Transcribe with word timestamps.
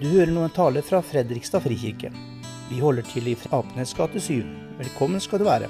Du 0.00 0.06
hører 0.08 0.30
nå 0.32 0.40
en 0.46 0.52
tale 0.56 0.80
fra 0.80 1.02
Fredrikstad 1.04 1.60
frikirke. 1.60 2.08
Vi 2.70 2.78
holder 2.80 3.04
til 3.04 3.26
i 3.28 3.34
Apenes 3.52 3.90
gate 3.92 4.16
7. 4.16 4.40
Velkommen 4.78 5.20
skal 5.20 5.42
du 5.42 5.44
være. 5.44 5.66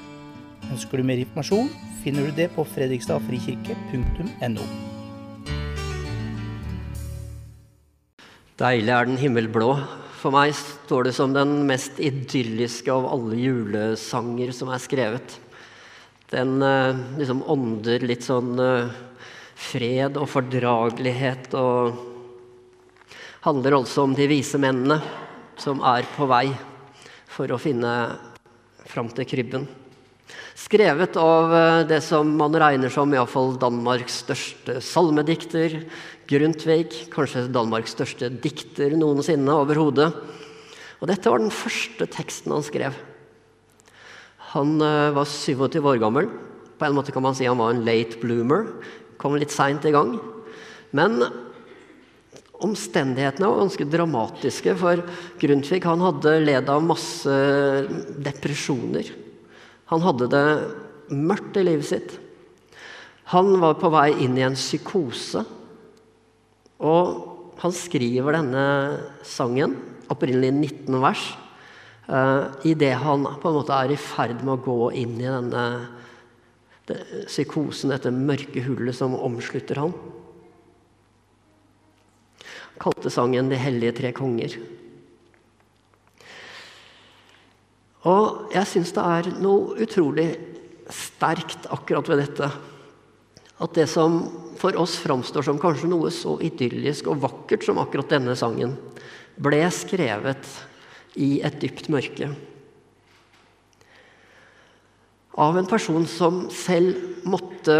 Ønsker 0.70 1.00
du 1.00 1.02
mer 1.08 1.18
informasjon, 1.18 1.66
finner 2.04 2.28
du 2.28 2.36
det 2.36 2.46
på 2.54 2.62
fredrikstadfrikirke.no. 2.76 4.66
Deilig 8.62 8.94
er 8.94 9.08
den 9.10 9.18
himmelblå. 9.18 9.72
For 10.20 10.30
meg 10.36 10.54
står 10.54 11.08
det 11.08 11.14
som 11.18 11.34
den 11.34 11.66
mest 11.66 11.98
idylliske 11.98 12.86
av 12.94 13.08
alle 13.10 13.34
julesanger 13.34 14.54
som 14.54 14.70
er 14.70 14.78
skrevet. 14.84 15.40
Den 16.30 16.62
eh, 16.62 16.94
liksom 17.18 17.42
ånder 17.50 18.06
litt 18.06 18.22
sånn 18.30 18.54
eh, 18.62 18.94
fred 19.58 20.14
og 20.22 20.30
fordragelighet 20.30 21.50
og 21.58 22.09
handler 23.44 23.78
altså 23.78 24.04
om 24.04 24.14
de 24.16 24.28
vise 24.28 24.60
mennene 24.60 25.00
som 25.60 25.80
er 25.84 26.08
på 26.16 26.28
vei 26.28 26.46
for 27.30 27.50
å 27.52 27.60
finne 27.60 27.92
fram 28.90 29.08
til 29.14 29.28
krybben. 29.28 29.66
Skrevet 30.60 31.16
av 31.18 31.54
eh, 31.56 31.82
det 31.88 32.00
som 32.04 32.28
man 32.36 32.54
regner 32.54 32.92
som 32.92 33.10
iallfall 33.14 33.56
Danmarks 33.60 34.20
største 34.26 34.78
salmedikter, 34.84 35.80
Grundtvig, 36.30 37.08
kanskje 37.10 37.48
Danmarks 37.50 37.96
største 37.96 38.28
dikter 38.30 38.92
noensinne 38.98 39.56
overhodet. 39.56 40.12
Og 41.00 41.08
dette 41.10 41.32
var 41.32 41.42
den 41.42 41.50
første 41.54 42.06
teksten 42.12 42.54
han 42.54 42.62
skrev. 42.62 42.94
Han 44.52 44.76
uh, 44.78 45.10
var 45.16 45.26
27 45.26 45.80
år 45.80 45.98
gammel. 46.02 46.28
På 46.78 46.86
en 46.86 46.94
måte 46.94 47.10
kan 47.14 47.24
man 47.24 47.34
si 47.34 47.48
han 47.48 47.58
var 47.58 47.72
en 47.74 47.82
late 47.86 48.20
bloomer. 48.22 48.68
Kom 49.18 49.34
litt 49.40 49.50
seint 49.54 49.86
i 49.88 49.94
gang. 49.94 50.18
Men 50.94 51.18
omstendighetene 52.64 53.48
var 53.48 53.62
ganske 53.62 53.86
dramatiske, 53.88 54.74
for 54.78 55.02
Grundtvig 55.40 55.82
han 55.86 56.04
hadde 56.04 56.36
ledd 56.44 56.70
av 56.72 56.84
masse 56.84 57.36
depresjoner. 58.22 59.10
Han 59.90 60.04
hadde 60.04 60.28
det 60.30 60.46
mørkt 61.10 61.58
i 61.58 61.66
livet 61.66 61.88
sitt. 61.88 62.14
Han 63.34 63.52
var 63.62 63.78
på 63.78 63.90
vei 63.92 64.10
inn 64.24 64.36
i 64.38 64.46
en 64.46 64.58
psykose. 64.58 65.44
Og 66.80 67.56
han 67.60 67.74
skriver 67.76 68.38
denne 68.38 68.64
sangen, 69.26 69.76
opprinnelig 70.10 70.50
19 70.54 71.00
vers, 71.02 71.24
uh, 72.08 72.50
idet 72.66 72.94
han 73.02 73.26
på 73.42 73.50
en 73.50 73.58
måte 73.60 73.76
er 73.76 73.92
i 73.94 74.00
ferd 74.00 74.40
med 74.40 74.56
å 74.56 74.62
gå 74.64 74.92
inn 75.02 75.18
i 75.20 75.28
denne 75.28 75.64
psykosen, 77.28 77.92
dette 77.92 78.10
mørke 78.10 78.64
hullet 78.64 78.96
som 78.96 79.14
omslutter 79.14 79.78
han. 79.78 79.92
Kalte 82.80 83.10
sangen 83.12 83.48
'De 83.48 83.56
hellige 83.60 83.92
tre 84.00 84.12
konger'. 84.12 84.56
Og 88.08 88.52
jeg 88.54 88.66
syns 88.66 88.94
det 88.96 89.04
er 89.04 89.28
noe 89.44 89.76
utrolig 89.84 90.30
sterkt 90.88 91.68
akkurat 91.68 92.08
ved 92.08 92.22
dette. 92.24 92.48
At 93.60 93.74
det 93.76 93.86
som 93.92 94.22
for 94.60 94.76
oss 94.80 94.96
framstår 95.00 95.44
som 95.44 95.60
kanskje 95.60 95.88
noe 95.88 96.08
så 96.12 96.38
idyllisk 96.40 97.10
og 97.12 97.20
vakkert 97.20 97.64
som 97.64 97.80
akkurat 97.80 98.08
denne 98.12 98.36
sangen, 98.36 98.76
ble 99.40 99.60
skrevet 99.72 100.48
i 101.20 101.40
et 101.44 101.60
dypt 101.60 101.90
mørke. 101.92 102.30
Av 105.40 105.56
en 105.56 105.68
person 105.68 106.04
som 106.10 106.42
selv 106.52 107.24
måtte 107.28 107.76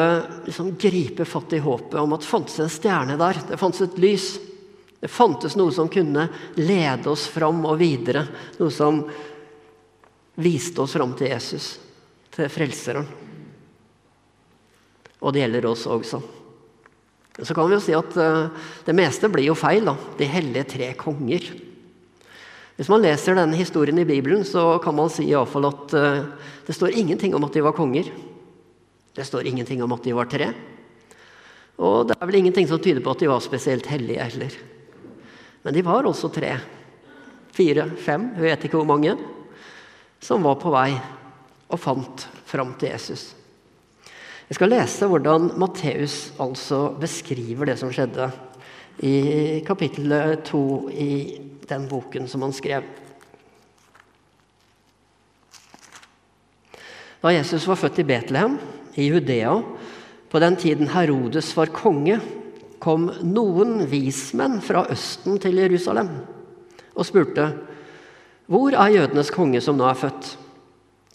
liksom 0.47 0.75
gripe 0.81 1.27
fatt 1.29 1.53
i 1.57 1.61
håpet 1.65 1.99
om 2.01 2.15
at 2.17 2.23
det 2.25 2.31
fantes 2.31 2.61
en 2.63 2.73
stjerne 2.73 3.19
der, 3.21 3.41
det 3.51 3.61
fantes 3.61 3.85
et 3.89 3.99
lys. 4.01 4.31
Det 5.01 5.09
fantes 5.09 5.57
noe 5.57 5.73
som 5.73 5.89
kunne 5.89 6.27
lede 6.61 7.09
oss 7.09 7.25
fram 7.33 7.65
og 7.65 7.79
videre. 7.81 8.27
Noe 8.59 8.73
som 8.75 9.01
viste 10.41 10.83
oss 10.85 10.93
fram 10.97 11.15
til 11.17 11.33
Jesus, 11.33 11.73
til 12.33 12.51
Frelseren. 12.53 13.09
Og 15.21 15.33
det 15.33 15.43
gjelder 15.43 15.69
oss 15.69 15.87
også. 15.89 16.21
Så 17.41 17.57
kan 17.57 17.69
vi 17.69 17.77
jo 17.77 17.83
si 17.83 17.97
at 17.97 18.17
uh, 18.21 18.53
det 18.85 18.97
meste 18.97 19.29
blir 19.33 19.49
jo 19.49 19.57
feil. 19.57 19.87
da. 19.89 19.97
De 20.19 20.29
hellige 20.29 20.69
tre 20.75 20.91
konger. 20.99 21.47
Hvis 22.77 22.89
man 22.93 23.05
leser 23.05 23.37
denne 23.37 23.57
historien 23.57 24.01
i 24.01 24.09
Bibelen, 24.09 24.45
så 24.45 24.79
kan 24.85 24.97
man 24.97 25.13
si 25.13 25.27
i 25.29 25.37
alle 25.37 25.49
fall 25.49 25.69
at 25.69 25.95
uh, 25.97 26.51
det 26.67 26.77
står 26.77 26.97
ingenting 26.97 27.37
om 27.37 27.45
at 27.49 27.57
de 27.57 27.65
var 27.65 27.77
konger. 27.77 28.13
Det 29.17 29.25
står 29.25 29.49
ingenting 29.49 29.81
om 29.85 29.97
at 29.97 30.05
de 30.05 30.17
var 30.17 30.29
tre. 30.29 30.51
Og 31.81 32.09
det 32.09 32.17
er 32.17 32.29
vel 32.29 32.43
ingenting 32.43 32.69
som 32.69 32.81
tyder 32.81 33.01
på 33.05 33.15
at 33.15 33.25
de 33.25 33.31
var 33.31 33.41
spesielt 33.45 33.89
hellige 33.89 34.29
heller. 34.29 34.61
Men 35.63 35.77
de 35.77 35.85
var 35.85 36.09
også 36.09 36.31
tre. 36.33 36.55
Fire, 37.53 37.89
fem, 37.99 38.31
vi 38.37 38.49
vet 38.49 38.65
ikke 38.65 38.79
hvor 38.81 38.89
mange, 38.89 39.17
som 40.21 40.45
var 40.45 40.57
på 40.61 40.73
vei 40.73 40.93
og 41.71 41.81
fant 41.81 42.27
fram 42.49 42.75
til 42.79 42.93
Jesus. 42.93 43.31
Jeg 44.51 44.59
skal 44.59 44.73
lese 44.73 45.07
hvordan 45.07 45.53
Matteus 45.61 46.33
altså 46.43 46.89
beskriver 46.99 47.71
det 47.71 47.77
som 47.79 47.93
skjedde 47.95 48.31
i 49.07 49.61
kapittel 49.67 50.15
to 50.47 50.91
i 50.91 51.39
den 51.71 51.87
boken 51.89 52.27
som 52.29 52.43
han 52.43 52.55
skrev. 52.57 52.89
Da 57.21 57.33
Jesus 57.37 57.69
var 57.69 57.79
født 57.79 58.01
i 58.01 58.09
Betlehem 58.09 58.57
i 58.99 59.07
Judea, 59.07 59.55
på 60.31 60.41
den 60.41 60.57
tiden 60.57 60.89
Herodes 60.89 61.53
var 61.57 61.71
konge, 61.75 62.19
kom 62.81 63.11
noen 63.27 63.85
vismenn 63.91 64.61
fra 64.65 64.87
Østen 64.93 65.41
til 65.43 65.61
Jerusalem 65.61 66.15
og 66.95 67.07
spurte 67.07 67.51
hvor 68.51 68.75
er 68.75 68.97
jødenes 68.97 69.31
konge 69.31 69.61
som 69.63 69.77
nå 69.79 69.85
er 69.87 69.99
født? 69.99 70.33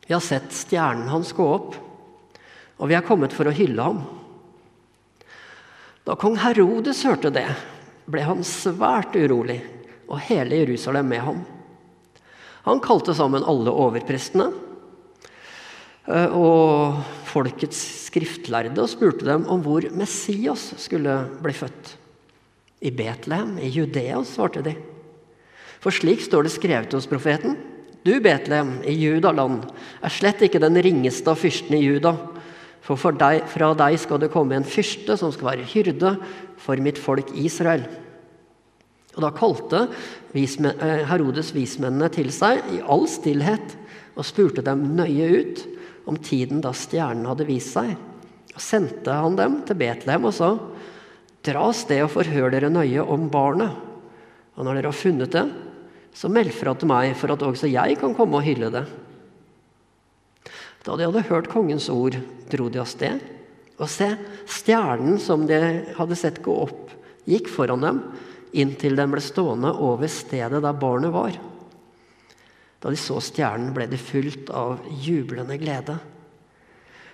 Vi 0.05 0.13
har 0.13 0.23
sett 0.23 0.53
stjernen 0.55 1.09
hans 1.11 1.33
gå 1.35 1.43
opp 1.43 1.75
og 2.77 2.89
vi 2.89 2.97
er 2.97 3.05
kommet 3.05 3.33
for 3.35 3.47
å 3.47 3.55
hylle 3.55 3.83
ham. 3.83 4.01
Da 6.05 6.17
kong 6.19 6.37
Herodes 6.41 7.03
hørte 7.07 7.31
det, 7.33 7.47
ble 8.05 8.25
han 8.27 8.43
svært 8.45 9.15
urolig, 9.17 9.61
og 10.05 10.21
hele 10.27 10.59
Jerusalem 10.61 11.07
med 11.09 11.23
ham. 11.25 11.39
Han 12.65 12.81
kalte 12.83 13.15
sammen 13.17 13.45
alle 13.45 13.73
overprestene 13.73 14.49
eh, 16.09 16.29
og 16.29 16.99
folkets 17.29 17.79
skriftlærde 18.15 18.79
og 18.79 18.87
spurte 18.87 19.27
dem 19.27 19.43
om 19.51 19.59
hvor 19.63 19.83
Messias 19.91 20.71
skulle 20.79 21.17
bli 21.43 21.53
født. 21.55 21.95
I 22.85 22.91
Betlehem, 22.95 23.57
i 23.59 23.71
Judea, 23.73 24.21
svarte 24.23 24.63
de. 24.63 24.75
For 25.83 25.91
slik 25.91 26.23
står 26.23 26.45
det 26.45 26.53
skrevet 26.55 26.95
hos 26.95 27.09
profeten. 27.09 27.57
Du, 28.05 28.13
Betlehem, 28.23 28.77
i 28.87 28.93
Judaland, 28.95 29.65
er 29.99 30.13
slett 30.13 30.43
ikke 30.45 30.61
den 30.63 30.77
ringeste 30.79 31.31
av 31.31 31.41
fyrstene 31.41 31.81
i 31.81 31.87
Juda. 31.89 32.15
For 32.85 33.17
deg, 33.17 33.47
fra 33.49 33.73
deg 33.75 33.97
skal 33.99 34.21
det 34.21 34.31
komme 34.33 34.55
en 34.55 34.67
fyrste 34.67 35.17
som 35.17 35.33
skal 35.33 35.51
være 35.51 35.69
hyrde 35.71 36.15
for 36.61 36.79
mitt 36.79 37.01
folk 37.01 37.33
Israel. 37.35 37.83
Og 39.15 39.23
Da 39.23 39.31
kalte 39.35 39.87
eh, 40.35 41.03
Herodes 41.09 41.53
vismennene 41.55 42.11
til 42.13 42.29
seg 42.35 42.61
i 42.75 42.83
all 42.83 43.07
stillhet 43.09 43.75
og 44.15 44.27
spurte 44.27 44.63
dem 44.63 44.83
nøye 44.95 45.31
ut 45.39 45.63
om 46.05 46.17
tiden 46.17 46.61
da 46.63 46.71
stjernen 46.75 47.27
hadde 47.29 47.47
vist 47.47 47.73
seg. 47.75 47.95
Og 48.55 48.61
sendte 48.63 49.13
han 49.13 49.37
dem 49.37 49.59
til 49.67 49.79
Betlehem 49.79 50.27
og 50.29 50.35
sa:" 50.35 50.55
Dra 51.45 51.67
av 51.67 51.75
sted 51.77 52.01
og 52.01 52.09
forhør 52.09 52.49
dere 52.55 52.71
nøye 52.73 53.03
om 53.05 53.27
barnet. 53.29 53.69
Og 54.57 54.65
når 54.65 54.79
dere 54.79 54.89
har 54.89 54.97
funnet 54.97 55.31
det, 55.35 55.43
så 56.15 56.29
meld 56.31 56.49
fra 56.55 56.73
til 56.73 56.89
meg, 56.89 57.11
for 57.19 57.29
at 57.35 57.43
også 57.45 57.69
jeg 57.69 57.99
kan 58.01 58.15
komme 58.17 58.39
og 58.39 58.47
hylle 58.47 58.71
det. 58.73 58.85
Da 60.85 60.95
de 60.95 61.05
hadde 61.05 61.27
hørt 61.29 61.51
kongens 61.51 61.89
ord, 61.93 62.17
dro 62.49 62.69
de 62.69 62.81
av 62.81 62.89
sted. 62.89 63.21
Og 63.77 63.89
se, 63.91 64.07
stjernen 64.49 65.19
som 65.21 65.45
de 65.45 65.59
hadde 65.97 66.17
sett 66.17 66.41
gå 66.41 66.55
opp, 66.65 66.89
gikk 67.29 67.51
foran 67.51 67.83
dem 67.83 68.01
inntil 68.55 68.95
den 68.97 69.11
ble 69.11 69.21
stående 69.23 69.73
over 69.83 70.09
stedet 70.11 70.61
der 70.63 70.79
barnet 70.79 71.13
var. 71.13 71.35
Da 72.85 72.91
de 72.93 72.99
så 73.01 73.15
stjernen, 73.17 73.71
ble 73.73 73.87
de 73.89 73.97
fylt 73.97 74.51
av 74.53 74.83
jublende 75.01 75.55
glede. 75.57 75.95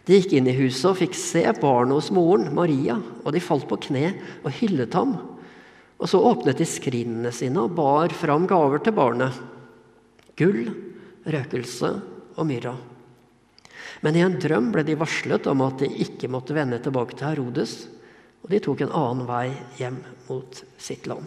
De 0.04 0.18
gikk 0.18 0.34
inn 0.36 0.50
i 0.52 0.56
huset 0.58 0.90
og 0.90 0.98
fikk 1.00 1.16
se 1.16 1.46
barnet 1.62 1.96
hos 1.96 2.10
moren, 2.12 2.50
Maria, 2.52 2.98
og 3.24 3.32
de 3.32 3.40
falt 3.40 3.70
på 3.70 3.78
kne 3.86 4.10
og 4.42 4.52
hyllet 4.58 4.98
ham. 5.00 5.14
Og 5.96 6.12
så 6.12 6.20
åpnet 6.20 6.60
de 6.60 6.68
skrinene 6.68 7.32
sine 7.32 7.64
og 7.64 7.78
bar 7.78 8.12
fram 8.12 8.50
gaver 8.52 8.84
til 8.84 8.98
barnet. 9.00 9.38
Gull, 10.36 10.74
røkelse 11.24 11.94
og 12.36 12.48
myrra. 12.52 12.76
Men 14.04 14.20
i 14.20 14.28
en 14.28 14.36
drøm 14.44 14.74
ble 14.76 14.84
de 14.84 15.00
varslet 15.00 15.48
om 15.48 15.64
at 15.64 15.80
de 15.86 15.88
ikke 16.04 16.28
måtte 16.36 16.58
vende 16.58 16.84
tilbake 16.84 17.16
til 17.16 17.30
Herodes, 17.30 17.86
og 18.44 18.52
de 18.52 18.60
tok 18.60 18.84
en 18.84 18.98
annen 18.98 19.24
vei 19.30 19.46
hjem 19.80 20.04
mot 20.28 20.66
sitt 20.76 21.08
land. 21.08 21.24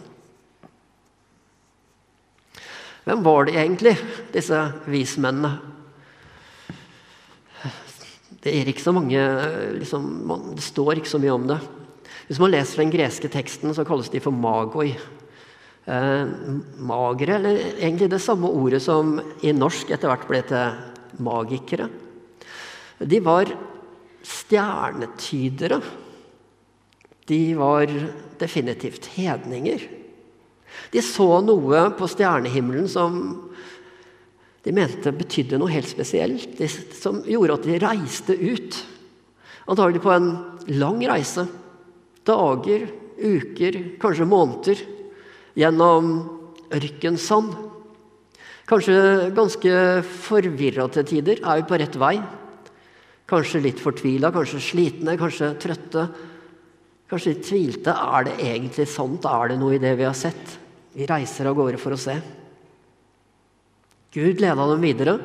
Hvem 3.05 3.23
var 3.25 3.45
de 3.45 3.53
egentlig, 3.53 3.93
disse 4.33 4.59
vismennene? 4.89 5.53
Det, 8.45 8.53
er 8.53 8.93
mange, 8.93 9.21
liksom, 9.79 10.09
det 10.53 10.63
står 10.65 10.99
ikke 10.99 11.09
så 11.09 11.21
mye 11.21 11.33
om 11.33 11.45
det. 11.49 11.59
Hvis 12.27 12.41
man 12.41 12.51
leser 12.53 12.81
den 12.81 12.93
greske 12.93 13.29
teksten, 13.29 13.73
så 13.73 13.85
kalles 13.85 14.09
de 14.13 14.21
for 14.21 14.33
magoi. 14.33 14.95
eh, 15.85 16.25
magere, 16.77 17.37
eller 17.37 17.59
egentlig 17.77 18.09
det 18.09 18.21
samme 18.21 18.49
ordet 18.49 18.81
som 18.81 19.19
i 19.45 19.53
norsk 19.53 19.91
etter 19.93 20.09
hvert 20.09 20.27
ble 20.29 20.41
til 20.49 21.21
magikere. 21.25 21.89
De 22.99 23.19
var 23.21 23.51
stjernetydere. 24.25 25.81
De 27.29 27.41
var 27.57 27.93
definitivt 28.41 29.11
hedninger. 29.13 29.85
De 30.93 31.03
så 31.03 31.41
noe 31.45 31.89
på 31.97 32.09
stjernehimmelen 32.09 32.87
som 32.91 33.19
de 34.65 34.73
mente 34.73 35.11
betydde 35.13 35.59
noe 35.61 35.69
helt 35.69 35.89
spesielt, 35.89 36.57
som 36.97 37.19
gjorde 37.29 37.59
at 37.59 37.67
de 37.67 37.79
reiste 37.83 38.33
ut. 38.33 38.77
Antagelig 39.69 40.01
på 40.01 40.13
en 40.13 40.31
lang 40.73 41.03
reise. 41.05 41.45
Dager, 42.25 42.87
uker, 43.21 43.77
kanskje 44.01 44.27
måneder. 44.29 44.81
Gjennom 45.55 46.09
ørkensand. 46.73 47.53
Kanskje 48.65 49.29
ganske 49.37 49.75
forvirra 50.25 50.89
til 50.89 51.05
tider. 51.13 51.43
Er 51.45 51.61
vi 51.61 51.69
på 51.69 51.79
rett 51.79 51.97
vei? 52.01 52.15
Kanskje 53.29 53.61
litt 53.61 53.81
fortvila, 53.81 54.33
kanskje 54.33 54.61
slitne, 54.61 55.13
kanskje 55.21 55.53
trøtte. 55.61 56.09
Kanskje 57.09 57.35
de 57.35 57.45
tvilte. 57.45 57.93
Er 57.93 58.25
det 58.25 58.37
egentlig 58.41 58.89
sant? 58.89 59.29
Er 59.29 59.53
det 59.53 59.61
noe 59.61 59.77
i 59.77 59.81
det 59.81 59.93
vi 60.01 60.09
har 60.09 60.17
sett? 60.17 60.57
Vi 60.95 61.07
reiser 61.09 61.49
av 61.49 61.57
gårde 61.57 61.79
for 61.81 61.95
å 61.95 61.99
se. 61.99 62.15
Gud 64.15 64.39
leda 64.39 64.67
dem 64.69 64.83
videre. 64.83 65.17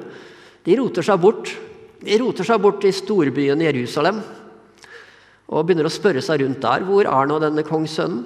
De 0.67 0.77
roter 0.81 1.07
seg 1.07 1.21
bort. 1.23 1.53
De 2.01 2.19
roter 2.19 2.47
seg 2.47 2.61
bort 2.63 2.85
i 2.89 2.93
storbyen 2.95 3.63
Jerusalem 3.63 4.23
og 5.51 5.67
begynner 5.67 5.89
å 5.89 5.93
spørre 5.93 6.23
seg 6.23 6.45
rundt 6.45 6.63
der. 6.63 6.85
Hvor 6.87 7.07
er 7.07 7.29
nå 7.29 7.39
denne 7.43 7.65
kongssønnen? 7.67 8.23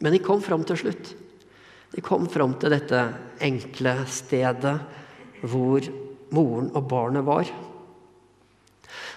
Men 0.00 0.16
de 0.16 0.20
kom 0.24 0.40
fram 0.44 0.64
til 0.68 0.78
slutt. 0.80 1.12
De 1.92 2.04
kom 2.04 2.28
fram 2.30 2.54
til 2.60 2.72
dette 2.72 3.00
enkle 3.42 3.96
stedet 4.08 4.76
hvor 5.42 5.84
moren 6.32 6.70
og 6.76 6.86
barnet 6.88 7.26
var. 7.26 7.48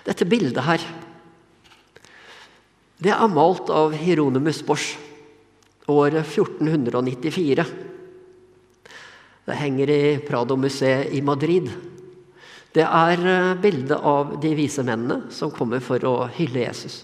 Dette 0.04 0.28
bildet 0.28 0.66
her, 0.66 0.84
det 3.04 3.12
er 3.12 3.32
malt 3.32 3.68
av 3.74 3.92
Hieronymus 4.00 4.62
Bosch 4.64 4.94
året 5.92 6.24
1494. 6.24 7.66
Det 9.44 9.58
henger 9.60 9.90
i 9.92 10.04
Prado-museet 10.24 11.12
i 11.12 11.20
Madrid. 11.26 11.68
Det 12.74 12.86
er 12.88 13.26
eh, 13.28 13.50
bildet 13.60 14.00
av 14.00 14.38
de 14.42 14.54
vise 14.56 14.86
mennene 14.88 15.34
som 15.36 15.52
kommer 15.52 15.84
for 15.84 16.04
å 16.08 16.14
hylle 16.38 16.64
Jesus. 16.64 17.02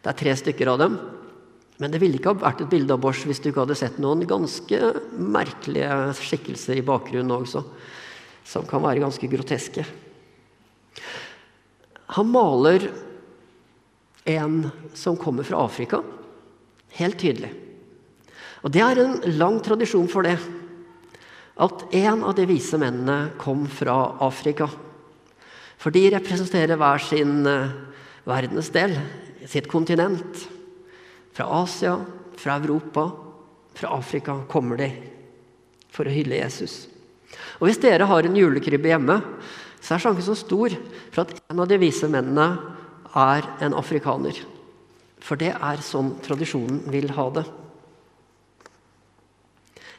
Det 0.00 0.14
er 0.14 0.18
tre 0.22 0.32
stykker 0.40 0.70
av 0.72 0.80
dem. 0.80 0.96
Men 1.78 1.92
det 1.92 2.00
ville 2.02 2.16
ikke 2.18 2.32
ha 2.32 2.40
vært 2.40 2.64
et 2.64 2.72
bilde 2.72 2.96
av 2.96 3.02
Bosch 3.02 3.26
hvis 3.28 3.42
du 3.44 3.50
ikke 3.50 3.66
hadde 3.66 3.76
sett 3.78 4.00
noen 4.02 4.24
ganske 4.26 4.80
merkelige 5.12 6.14
skikkelser 6.18 6.80
i 6.80 6.86
bakgrunnen 6.86 7.36
også, 7.36 7.62
som 8.48 8.64
kan 8.66 8.82
være 8.82 9.04
ganske 9.04 9.30
groteske. 9.30 9.84
Han 12.16 12.32
maler 12.32 12.88
en 14.24 14.70
som 14.94 15.16
kommer 15.16 15.46
fra 15.46 15.60
Afrika, 15.64 16.02
helt 16.98 17.18
tydelig. 17.20 17.52
Og 18.62 18.72
det 18.74 18.82
er 18.82 19.00
en 19.02 19.18
lang 19.38 19.60
tradisjon 19.62 20.08
for 20.10 20.26
det 20.26 20.38
at 21.58 21.84
en 21.98 22.22
av 22.22 22.36
de 22.38 22.46
vise 22.46 22.78
mennene 22.78 23.32
kom 23.40 23.64
fra 23.70 23.96
Afrika. 24.22 24.68
For 25.78 25.94
de 25.94 26.04
representerer 26.14 26.78
hver 26.78 27.02
sin 27.02 27.46
eh, 27.50 27.74
verdensdel, 28.28 28.94
sitt 29.46 29.66
kontinent. 29.70 30.44
Fra 31.34 31.46
Asia, 31.62 31.96
fra 32.38 32.58
Europa, 32.58 33.08
fra 33.74 33.94
Afrika 33.94 34.40
kommer 34.50 34.78
de 34.78 34.90
for 35.94 36.06
å 36.06 36.14
hylle 36.14 36.38
Jesus. 36.38 36.86
Og 37.58 37.68
Hvis 37.68 37.80
dere 37.82 38.06
har 38.06 38.26
en 38.26 38.38
julekrybbe 38.38 38.90
hjemme, 38.90 39.18
så 39.82 39.94
er 39.94 40.02
sjansen 40.02 40.26
så 40.26 40.38
stor 40.38 40.74
for 41.10 41.24
at 41.24 41.34
en 41.50 41.62
av 41.62 41.70
de 41.70 41.78
vise 41.80 42.06
mennene 42.10 42.48
er 43.16 43.46
en 43.64 43.76
afrikaner. 43.78 44.36
For 45.22 45.40
det 45.40 45.54
er 45.54 45.82
sånn 45.84 46.14
tradisjonen 46.24 46.82
vil 46.92 47.10
ha 47.16 47.26
det. 47.38 47.44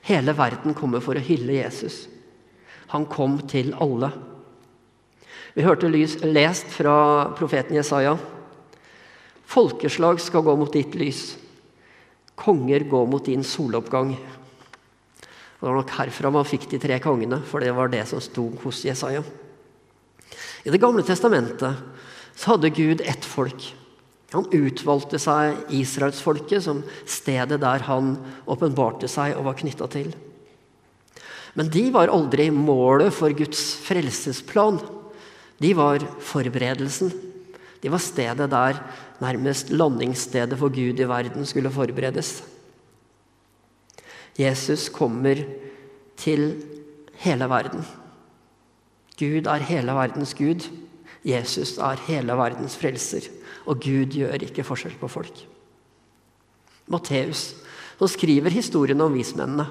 Hele 0.09 0.33
verden 0.33 0.73
kommer 0.77 1.03
for 1.03 1.17
å 1.17 1.23
hylle 1.23 1.59
Jesus. 1.59 2.07
Han 2.93 3.05
kom 3.09 3.37
til 3.49 3.73
alle. 3.77 4.09
Vi 5.53 5.65
hørte 5.65 5.89
lys, 5.91 6.17
lest 6.23 6.69
fra 6.73 7.29
profeten 7.37 7.77
Jesaja. 7.77 8.15
Folkeslag 9.49 10.21
skal 10.21 10.45
gå 10.45 10.55
mot 10.57 10.73
ditt 10.73 10.95
lys. 10.97 11.33
Konger 12.39 12.85
gå 12.89 13.03
mot 13.09 13.25
din 13.25 13.43
soloppgang. 13.43 14.13
Det 15.59 15.67
var 15.67 15.75
nok 15.75 15.91
herfra 15.97 16.31
man 16.31 16.47
fikk 16.47 16.69
de 16.71 16.79
tre 16.79 16.97
kongene, 17.03 17.41
for 17.43 17.59
det 17.61 17.73
var 17.75 17.91
det 17.91 18.05
som 18.07 18.21
sto 18.23 18.47
hos 18.63 18.85
Jesaja. 18.87 19.21
I 20.63 20.71
Det 20.71 20.79
gamle 20.79 21.03
testamentet 21.03 21.98
så 22.39 22.53
hadde 22.53 22.71
Gud 22.71 23.01
ett 23.03 23.25
folk. 23.27 23.73
Han 24.31 24.45
utvalgte 24.53 25.19
seg 25.19 25.71
israelsfolket 25.73 26.63
som 26.63 26.83
stedet 27.09 27.59
der 27.63 27.83
han 27.89 28.13
åpenbarte 28.49 29.09
seg 29.11 29.35
og 29.35 29.47
var 29.49 29.57
knytta 29.59 29.89
til. 29.91 30.11
Men 31.57 31.71
de 31.73 31.87
var 31.91 32.13
aldri 32.13 32.47
målet 32.53 33.11
for 33.15 33.33
Guds 33.35 33.73
frelsesplan. 33.83 34.77
De 35.59 35.73
var 35.75 36.05
forberedelsen. 36.23 37.11
De 37.81 37.91
var 37.91 38.03
stedet 38.03 38.47
der 38.51 38.79
nærmest 39.19 39.73
landingsstedet 39.73 40.59
for 40.59 40.71
Gud 40.71 40.99
i 41.01 41.09
verden 41.09 41.47
skulle 41.49 41.73
forberedes. 41.73 42.37
Jesus 44.39 44.87
kommer 44.93 45.41
til 46.19 46.53
hele 47.19 47.49
verden. 47.51 47.83
Gud 49.19 49.49
er 49.51 49.65
hele 49.67 49.95
verdens 49.97 50.31
Gud. 50.37 50.69
Jesus 51.25 51.77
er 51.81 51.99
hele 52.07 52.35
verdens 52.39 52.77
frelser. 52.79 53.27
Og 53.67 53.81
Gud 53.83 54.15
gjør 54.15 54.45
ikke 54.47 54.65
forskjell 54.65 54.95
på 54.99 55.09
folk. 55.11 55.43
Matteus, 56.89 57.53
skriver 57.99 58.53
historien 58.53 59.01
om 59.03 59.13
vismennene. 59.13 59.67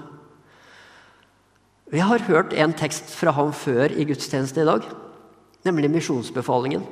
Vi 1.89 2.03
har 2.05 2.27
hørt 2.29 2.53
en 2.53 2.75
tekst 2.77 3.15
fra 3.17 3.33
ham 3.33 3.55
før 3.57 3.89
i 3.97 4.05
gudstjenesten 4.05 4.61
i 4.61 4.69
dag, 4.69 4.85
nemlig 5.65 5.89
misjonsbefalingen. 5.95 6.85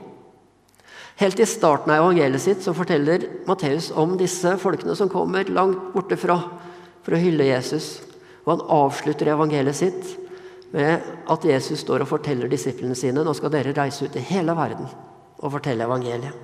Helt 1.20 1.40
i 1.40 1.48
starten 1.48 1.92
av 1.92 2.00
evangeliet 2.00 2.42
sitt 2.44 2.64
så 2.64 2.72
forteller 2.76 3.22
Matteus 3.48 3.90
om 3.92 4.16
disse 4.20 4.54
folkene 4.60 4.96
som 4.96 5.12
kommer 5.12 5.48
langt 5.52 5.92
borte 5.94 6.16
fra 6.20 6.38
for 7.04 7.16
å 7.16 7.20
hylle 7.20 7.48
Jesus. 7.48 7.98
Og 8.44 8.54
han 8.54 8.64
avslutter 8.72 9.30
evangeliet 9.32 9.78
sitt 9.78 10.16
med 10.74 11.04
at 11.30 11.46
Jesus 11.46 11.84
står 11.84 12.04
og 12.04 12.10
forteller 12.10 12.50
disiplene 12.50 12.96
sine 12.98 13.24
nå 13.24 13.34
skal 13.36 13.52
dere 13.54 13.74
reise 13.76 14.06
ut 14.06 14.16
i 14.18 14.24
hele 14.32 14.54
verden 14.56 14.88
og 15.38 15.52
fortelle 15.54 15.86
evangeliet. 15.86 16.34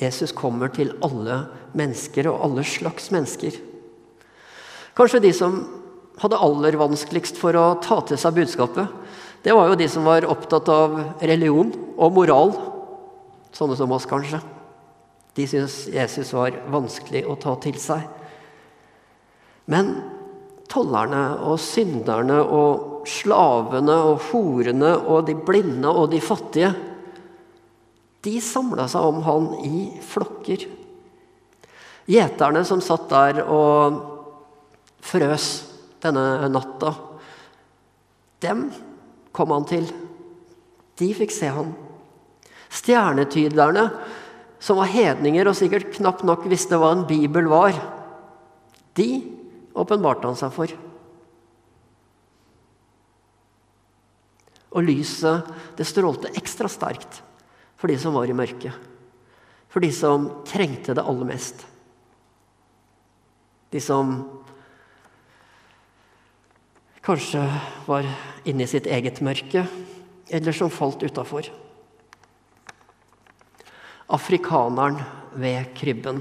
Jesus 0.00 0.32
kommer 0.32 0.70
til 0.72 0.94
alle 1.04 1.42
mennesker 1.76 2.30
og 2.30 2.46
alle 2.46 2.64
slags 2.64 3.10
mennesker. 3.12 3.58
Kanskje 4.96 5.20
de 5.26 5.32
som 5.36 5.58
hadde 6.20 6.40
aller 6.40 6.78
vanskeligst 6.80 7.36
for 7.40 7.56
å 7.56 7.66
ta 7.84 8.00
til 8.08 8.20
seg 8.20 8.38
budskapet, 8.38 8.88
det 9.44 9.52
var 9.56 9.70
jo 9.70 9.78
de 9.80 9.88
som 9.88 10.04
var 10.08 10.26
opptatt 10.28 10.68
av 10.72 10.96
religion 11.24 11.72
og 11.96 12.16
moral. 12.16 12.54
Sånne 13.56 13.76
som 13.76 13.92
oss, 13.92 14.08
kanskje. 14.08 14.40
De 15.36 15.46
syntes 15.48 15.86
Jesus 15.92 16.32
var 16.36 16.56
vanskelig 16.72 17.24
å 17.28 17.38
ta 17.40 17.54
til 17.62 17.78
seg. 17.80 18.04
Men 19.70 19.94
tollerne 20.70 21.24
og 21.46 21.58
synderne 21.62 22.38
og 22.42 23.08
slavene 23.08 23.96
og 24.10 24.24
horene 24.30 24.92
og 24.98 25.26
de 25.28 25.34
blinde 25.34 25.90
og 25.90 26.10
de 26.12 26.20
fattige 26.22 26.74
de 28.20 28.36
samla 28.44 28.84
seg 28.90 29.06
om 29.08 29.22
han 29.24 29.48
i 29.64 29.86
flokker. 30.04 30.66
Gjeterne 32.10 32.62
som 32.68 32.82
satt 32.84 33.06
der 33.08 33.42
og 33.46 34.00
frøs 35.04 35.46
denne 36.04 36.48
natta, 36.52 36.92
dem 38.44 38.66
kom 39.36 39.54
han 39.54 39.66
til. 39.68 39.88
De 41.00 41.08
fikk 41.16 41.32
se 41.32 41.48
han. 41.52 41.72
Stjernetyderne, 42.70 43.86
som 44.60 44.80
var 44.80 44.92
hedninger 44.92 45.48
og 45.48 45.56
sikkert 45.56 45.88
knapt 45.96 46.24
nok 46.28 46.44
visste 46.50 46.76
hva 46.76 46.92
en 46.92 47.06
bibel 47.08 47.48
var, 47.48 47.76
de 48.98 49.08
åpenbarte 49.74 50.26
han 50.28 50.38
seg 50.38 50.52
for. 50.54 50.72
Og 54.70 54.86
lyset, 54.86 55.48
det 55.78 55.88
strålte 55.88 56.30
ekstra 56.38 56.70
sterkt 56.70 57.22
for 57.80 57.90
de 57.90 57.96
som 57.98 58.14
var 58.14 58.30
i 58.30 58.36
mørket. 58.36 58.74
For 59.70 59.82
de 59.82 59.90
som 59.94 60.28
trengte 60.46 60.94
det 60.94 61.04
aller 61.06 61.26
mest. 61.26 61.64
De 63.70 63.80
som 63.82 64.18
kanskje 67.06 67.42
var 67.86 68.06
inne 68.44 68.66
i 68.66 68.70
sitt 68.70 68.86
eget 68.90 69.22
mørke, 69.24 69.64
eller 70.30 70.54
som 70.54 70.70
falt 70.70 71.02
utafor. 71.02 71.50
afrikaneren 74.10 74.96
ved 75.38 75.70
krybben. 75.74 76.18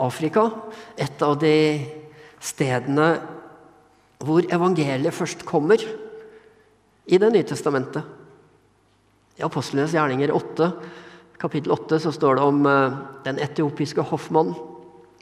Afrika, 0.00 0.48
et 0.96 1.22
av 1.22 1.36
de 1.40 1.54
stedene 2.40 3.10
hvor 4.20 4.44
evangeliet 4.52 5.16
først 5.16 5.44
kommer 5.48 5.80
i 7.10 7.18
Det 7.18 7.30
nye 7.32 7.46
testamentet. 7.46 8.04
I 9.40 9.42
Apostlenes 9.42 9.94
gjerninger 9.96 10.30
8, 10.36 10.68
kapittel 11.40 11.72
8 11.74 11.98
så 12.04 12.12
står 12.14 12.36
det 12.36 12.44
om 12.44 12.66
eh, 12.68 12.98
den 13.24 13.40
etiopiske 13.42 14.04
hoffmannen 14.04 14.54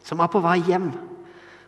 som 0.04 0.20
er 0.20 0.30
på 0.32 0.42
vei 0.42 0.58
hjem. 0.66 0.90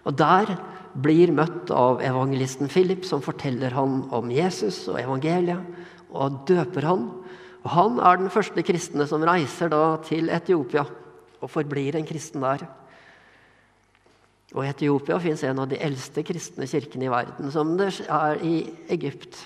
Og 0.05 0.17
Der 0.19 0.57
blir 0.91 1.31
møtt 1.33 1.71
av 1.71 2.01
evangelisten 2.03 2.69
Philip, 2.69 3.05
som 3.07 3.23
forteller 3.23 3.71
han 3.77 4.03
om 4.11 4.31
Jesus 4.35 4.83
og 4.91 4.99
evangeliet, 4.99 5.63
og 6.11 6.43
døper 6.49 6.89
han. 6.89 7.07
Og 7.63 7.71
Han 7.77 8.01
er 8.01 8.19
den 8.19 8.33
første 8.35 8.65
kristne 8.67 9.07
som 9.07 9.23
reiser 9.23 9.71
da 9.71 10.01
til 10.03 10.33
Etiopia 10.35 10.85
og 11.41 11.53
forblir 11.53 11.97
en 11.97 12.09
kristen 12.09 12.43
der. 12.43 12.67
Og 14.51 14.65
I 14.65 14.71
Etiopia 14.73 15.19
fins 15.23 15.45
en 15.47 15.63
av 15.63 15.69
de 15.71 15.79
eldste 15.79 16.25
kristne 16.27 16.67
kirkene 16.67 17.07
i 17.07 17.13
verden, 17.13 17.53
som 17.55 17.77
det 17.79 17.93
er 18.11 18.41
i 18.43 18.55
Egypt. 18.91 19.39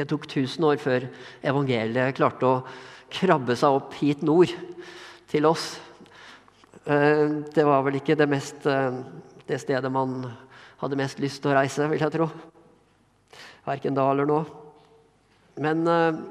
Det 0.00 0.06
tok 0.08 0.24
1000 0.24 0.64
år 0.64 0.78
før 0.80 1.04
evangeliet 1.44 2.16
klarte 2.16 2.48
å 2.48 2.62
krabbe 3.12 3.56
seg 3.58 3.76
opp 3.76 3.96
hit 4.00 4.22
nord 4.24 4.52
til 5.28 5.48
oss. 5.50 5.74
Eh, 6.88 7.26
det 7.52 7.66
var 7.68 7.84
vel 7.84 7.98
ikke 7.98 8.16
det, 8.16 8.28
mest, 8.30 8.64
eh, 8.64 9.02
det 9.44 9.60
stedet 9.60 9.90
man 9.92 10.22
hadde 10.80 10.96
mest 10.96 11.20
lyst 11.20 11.42
til 11.44 11.52
å 11.52 11.58
reise, 11.58 11.88
vil 11.90 12.00
jeg 12.00 12.14
tro. 12.14 12.30
Verken 13.66 13.98
da 13.98 14.06
eller 14.14 14.30
nå. 14.30 14.38
Men 15.60 15.84
eh, 15.84 16.22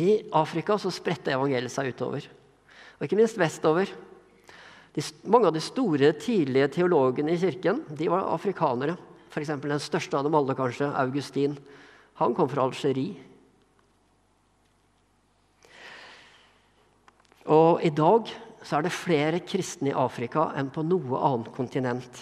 i 0.00 0.08
Afrika 0.32 0.78
så 0.80 0.88
spredte 0.94 1.34
evangeliet 1.34 1.74
seg 1.74 1.92
utover. 1.92 2.24
Og 2.96 3.04
ikke 3.04 3.20
minst 3.20 3.36
vestover. 3.36 3.92
De, 4.92 5.04
mange 5.24 5.48
av 5.48 5.56
de 5.56 5.62
store, 5.64 6.12
tidlige 6.20 6.68
teologene 6.76 7.32
i 7.32 7.40
kirken 7.40 7.80
de 7.96 8.10
var 8.12 8.28
afrikanere. 8.34 8.98
F.eks. 9.32 9.54
den 9.62 9.80
største 9.80 10.18
av 10.18 10.26
dem 10.26 10.36
alle, 10.36 10.56
kanskje, 10.56 10.90
Augustin. 11.00 11.56
Han 12.20 12.34
kom 12.36 12.50
fra 12.52 12.66
Algerie. 12.66 13.16
Og 17.50 17.80
i 17.82 17.90
dag 17.90 18.28
så 18.62 18.78
er 18.78 18.86
det 18.86 18.94
flere 18.94 19.40
kristne 19.42 19.90
i 19.90 19.96
Afrika 19.98 20.50
enn 20.58 20.68
på 20.70 20.84
noe 20.86 21.18
annet 21.26 21.50
kontinent 21.56 22.20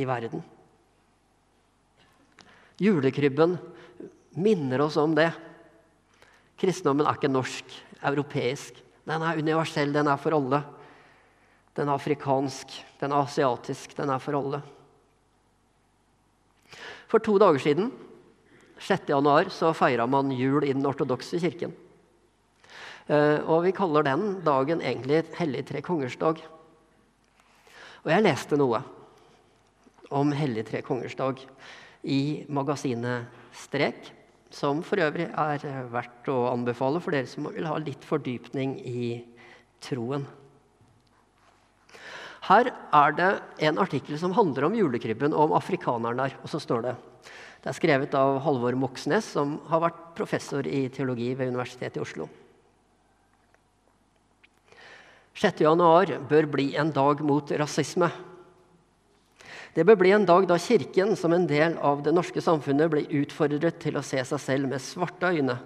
i 0.00 0.06
verden. 0.08 0.42
Julekrybben 2.82 3.54
minner 4.36 4.82
oss 4.84 4.98
om 5.00 5.14
det. 5.16 5.30
Kristendommen 6.60 7.06
er 7.06 7.16
ikke 7.16 7.30
norsk, 7.30 7.76
europeisk. 8.04 8.80
Den 9.06 9.22
er 9.22 9.38
universell, 9.38 9.92
den 9.94 10.10
er 10.10 10.20
for 10.20 10.36
alle. 10.36 10.64
Den 11.76 11.90
er 11.90 11.98
afrikansk, 11.98 12.72
den 13.00 13.12
er 13.12 13.22
asiatisk, 13.22 13.96
den 13.98 14.10
er 14.12 14.22
for 14.22 14.38
alle. 14.38 14.62
For 17.06 17.22
to 17.22 17.36
dager 17.38 17.62
siden, 17.62 17.90
6. 18.82 19.08
januar, 19.08 19.50
så 19.52 19.72
feira 19.76 20.06
man 20.08 20.32
jul 20.34 20.64
i 20.64 20.72
den 20.72 20.86
ortodokse 20.88 21.38
kirken. 21.40 21.72
Eh, 23.06 23.38
og 23.46 23.62
vi 23.64 23.74
kaller 23.76 24.02
den 24.02 24.40
dagen 24.44 24.82
egentlig 24.82 25.22
Hellig 25.38 25.62
tre 25.68 25.82
kongers 25.84 26.16
dag. 26.18 26.40
Og 28.02 28.12
jeg 28.12 28.24
leste 28.24 28.58
noe 28.58 28.82
om 30.10 30.32
Hellig 30.34 30.66
tre 30.68 30.82
kongers 30.86 31.16
dag 31.18 31.40
i 32.06 32.46
magasinet 32.48 33.30
Strek, 33.56 34.10
som 34.50 34.82
for 34.86 35.00
øvrig 35.02 35.28
er 35.30 35.86
verdt 35.92 36.28
å 36.30 36.48
anbefale 36.50 37.00
for 37.02 37.14
dere 37.14 37.30
som 37.30 37.48
vil 37.50 37.66
ha 37.66 37.78
litt 37.82 38.04
fordypning 38.06 38.76
i 38.86 39.06
troen. 39.82 40.26
Her 42.46 42.70
er 42.70 43.14
det 43.18 43.30
en 43.66 43.78
artikkel 43.82 44.18
som 44.20 44.34
handler 44.36 44.68
om 44.68 44.74
julekrybben 44.78 45.34
og 45.34 45.48
om 45.48 45.56
afrikaneren 45.58 46.20
der. 46.20 46.36
Og 46.44 46.50
så 46.52 46.60
står 46.62 46.84
det 46.84 46.94
Det 47.62 47.72
er 47.72 47.78
skrevet 47.80 48.14
av 48.14 48.38
Halvor 48.44 48.76
Moxnes, 48.78 49.26
som 49.34 49.56
har 49.66 49.82
vært 49.82 50.02
professor 50.14 50.66
i 50.66 50.86
teologi 50.88 51.32
ved 51.34 51.50
Universitetet 51.50 51.98
i 51.98 52.04
Oslo. 52.04 52.28
6. 55.36 55.60
januar 55.66 56.14
bør 56.30 56.46
bli 56.48 56.70
en 56.78 56.92
dag 56.94 57.20
mot 57.20 57.50
rasisme. 57.50 58.08
Det 59.74 59.84
bør 59.84 59.98
bli 60.00 60.14
en 60.14 60.24
dag 60.24 60.46
da 60.48 60.56
Kirken 60.56 61.16
som 61.18 61.34
en 61.36 61.44
del 61.50 61.74
av 61.84 62.00
det 62.06 62.14
norske 62.14 62.40
samfunnet 62.40 62.88
blir 62.92 63.10
utfordret 63.18 63.82
til 63.82 63.98
å 63.98 64.04
se 64.06 64.22
seg 64.24 64.40
selv 64.40 64.70
med 64.70 64.80
svarte 64.80 65.34
øyne 65.34 65.58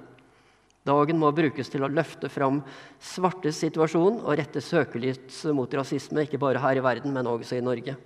Dagen 0.86 1.18
må 1.20 1.28
brukes 1.36 1.68
til 1.68 1.84
å 1.84 1.90
løfte 1.92 2.30
fram 2.32 2.62
svartes 3.04 3.58
situasjon 3.60 4.22
og 4.22 4.36
rette 4.40 4.62
søkelyset 4.64 5.52
mot 5.56 5.74
rasisme, 5.76 6.24
ikke 6.24 6.40
bare 6.40 6.62
her 6.62 6.80
i 6.80 6.84
verden, 6.84 7.12
men 7.12 7.28
også 7.28 7.58
i 7.58 7.64
Norge. 7.64 7.98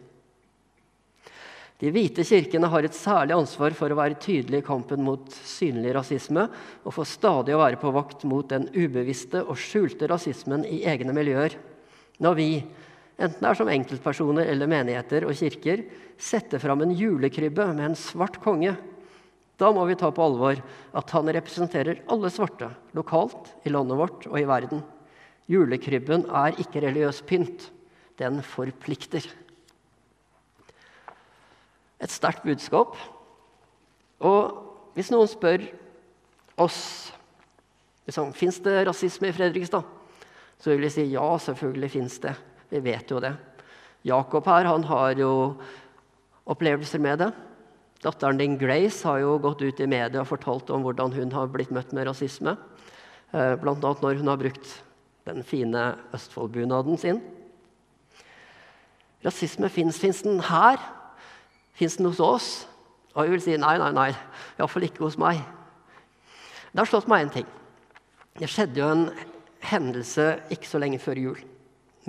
De 1.82 1.90
hvite 1.90 2.22
kirkene 2.26 2.70
har 2.70 2.86
et 2.86 2.94
særlig 2.96 3.34
ansvar 3.34 3.74
for 3.74 3.90
å 3.90 3.98
være 3.98 4.18
tydelige 4.22 4.62
i 4.62 4.66
kampen 4.66 5.02
mot 5.04 5.26
synlig 5.44 5.92
rasisme 5.96 6.46
og 6.84 6.94
for 6.94 7.06
stadig 7.08 7.54
å 7.54 7.60
være 7.60 7.80
på 7.82 7.90
vakt 7.94 8.22
mot 8.30 8.46
den 8.50 8.68
ubevisste 8.72 9.42
og 9.42 9.58
skjulte 9.58 10.08
rasismen 10.10 10.62
i 10.70 10.84
egne 10.88 11.14
miljøer. 11.16 11.58
Når 12.22 12.38
vi, 12.38 12.48
enten 13.18 13.42
det 13.42 13.50
er 13.50 13.58
som 13.58 13.70
enkeltpersoner 13.74 14.50
eller 14.52 14.70
menigheter 14.70 15.26
og 15.26 15.34
kirker, 15.38 15.82
setter 16.14 16.62
fram 16.62 16.86
en 16.86 16.94
julekrybbe 16.94 17.66
med 17.74 17.88
en 17.90 17.98
svart 17.98 18.38
konge, 18.42 18.76
da 19.60 19.70
må 19.70 19.84
vi 19.86 19.96
ta 19.98 20.10
på 20.10 20.24
alvor 20.24 20.58
at 20.98 21.14
han 21.14 21.30
representerer 21.36 22.02
alle 22.10 22.30
svarte, 22.32 22.72
lokalt, 22.96 23.52
i 23.62 23.72
landet 23.72 23.98
vårt 24.00 24.26
og 24.30 24.38
i 24.40 24.46
verden. 24.48 24.82
Julekrybben 25.50 26.26
er 26.32 26.58
ikke 26.60 26.82
religiøs 26.82 27.22
pynt. 27.28 27.70
Den 28.18 28.40
forplikter. 28.46 29.24
Et 32.02 32.12
sterkt 32.12 32.44
budskap. 32.46 32.94
Og 34.22 34.94
hvis 34.94 35.10
noen 35.10 35.30
spør 35.30 35.64
oss 36.62 36.78
liksom, 38.06 38.30
Fins 38.36 38.60
det 38.62 38.84
rasisme 38.86 39.30
i 39.30 39.34
Fredrikstad, 39.34 39.82
så 40.58 40.70
vil 40.70 40.84
vi 40.86 40.92
si 40.94 41.08
ja, 41.10 41.26
selvfølgelig 41.38 41.90
fins 41.92 42.20
det. 42.22 42.34
Vi 42.70 42.80
vet 42.84 43.10
jo 43.10 43.18
det. 43.22 43.34
Jakob 44.06 44.46
her 44.48 44.68
han 44.68 44.84
har 44.86 45.18
jo 45.18 45.32
opplevelser 46.48 47.02
med 47.02 47.20
det. 47.24 47.30
Datteren 48.04 48.36
din 48.36 48.58
Grace 48.60 49.00
har 49.08 49.22
jo 49.22 49.38
gått 49.40 49.62
ut 49.64 49.78
i 49.80 49.88
media 49.88 50.20
og 50.20 50.28
fortalt 50.28 50.68
om 50.74 50.82
hvordan 50.84 51.14
hun 51.16 51.30
har 51.32 51.48
blitt 51.52 51.72
møtt 51.72 51.94
med 51.96 52.04
rasisme. 52.10 52.52
Eh, 53.32 53.54
Bl.a. 53.56 53.74
når 53.80 54.20
hun 54.20 54.28
har 54.28 54.40
brukt 54.40 54.74
den 55.24 55.40
fine 55.46 55.94
Østfold-bunaden 56.12 57.00
sin. 57.00 57.22
Rasisme 59.24 59.70
fins. 59.72 59.98
Fins 59.98 60.20
den 60.22 60.42
her? 60.44 60.82
Fins 61.72 61.96
den 61.96 62.10
hos 62.10 62.20
oss? 62.20 62.50
Og 63.14 63.24
jeg 63.24 63.32
vil 63.32 63.44
si 63.46 63.56
nei, 63.56 63.76
nei, 63.80 63.90
nei. 63.96 64.10
Iallfall 64.58 64.84
ikke 64.84 65.06
hos 65.06 65.16
meg. 65.16 65.40
Det 66.74 66.82
har 66.82 66.90
slått 66.90 67.08
meg 67.08 67.24
en 67.24 67.36
ting. 67.38 67.48
Det 68.36 68.50
skjedde 68.50 68.82
jo 68.82 68.90
en 68.90 69.04
hendelse 69.64 70.26
ikke 70.52 70.68
så 70.68 70.80
lenge 70.82 71.00
før 71.00 71.20
jul 71.22 71.40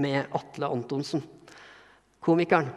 med 0.02 0.25
Atle 0.36 0.68
Antonsen, 0.74 1.22
komikeren. 2.20 2.68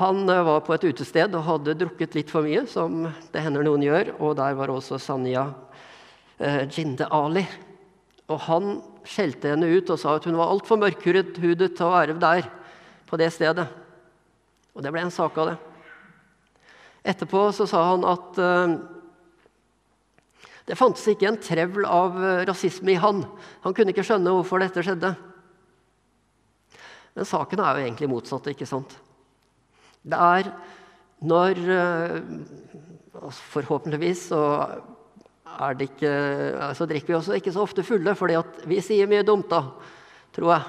Han 0.00 0.28
eh, 0.28 0.42
var 0.46 0.64
på 0.66 0.74
et 0.74 0.86
utested 0.90 1.36
og 1.38 1.46
hadde 1.46 1.76
drukket 1.78 2.16
litt 2.18 2.32
for 2.32 2.46
mye, 2.46 2.64
som 2.70 3.06
det 3.32 3.44
hender 3.44 3.66
noen 3.66 3.84
gjør. 3.84 4.14
Og 4.18 4.34
der 4.40 4.56
var 4.58 4.72
også 4.74 4.98
Sanya 5.02 5.46
eh, 6.38 6.64
Jinde 6.66 7.06
Ali. 7.14 7.44
Og 8.26 8.40
han 8.48 8.78
skjelte 9.06 9.52
henne 9.52 9.68
ut 9.68 9.90
og 9.92 10.00
sa 10.00 10.16
at 10.16 10.26
hun 10.26 10.38
var 10.38 10.50
altfor 10.50 10.80
mørkhudet 10.80 11.36
til 11.36 11.86
å 11.86 11.92
være 11.92 12.16
der 12.18 12.48
på 13.06 13.20
det 13.20 13.30
stedet. 13.34 13.68
Og 14.74 14.82
det 14.82 14.90
ble 14.90 15.04
en 15.04 15.14
sak 15.14 15.36
av 15.38 15.52
det. 15.52 15.56
Etterpå 17.04 17.46
så 17.52 17.68
sa 17.68 17.84
han 17.92 18.06
at 18.08 18.40
eh, 18.40 18.76
det 20.64 20.78
fantes 20.80 21.04
ikke 21.12 21.28
en 21.28 21.40
trevl 21.40 21.86
av 21.86 22.16
eh, 22.18 22.42
rasisme 22.48 22.94
i 22.94 23.00
han. 23.00 23.22
Han 23.66 23.76
kunne 23.76 23.92
ikke 23.92 24.06
skjønne 24.06 24.32
hvorfor 24.32 24.64
dette 24.64 24.82
skjedde. 24.82 25.12
Men 27.14 27.28
saken 27.28 27.60
er 27.62 27.76
jo 27.76 27.86
egentlig 27.86 28.10
motsatt. 28.10 28.48
ikke 28.50 28.66
sant? 28.66 28.96
Det 30.04 30.20
er 30.20 30.52
når 31.24 31.60
eh, 31.72 32.20
Forhåpentligvis 33.24 34.26
så, 34.32 34.40
er 35.64 35.76
det 35.78 35.86
ikke, 35.86 36.14
så 36.76 36.86
drikker 36.90 37.12
vi 37.12 37.16
også 37.16 37.36
ikke 37.38 37.52
så 37.54 37.62
ofte 37.62 37.84
fulle, 37.86 38.12
fordi 38.18 38.36
vi 38.68 38.80
sier 38.84 39.08
mye 39.08 39.22
dumt, 39.24 39.46
da, 39.48 39.62
tror 40.34 40.50
jeg. 40.50 40.64